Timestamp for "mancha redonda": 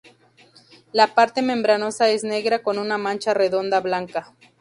2.97-3.81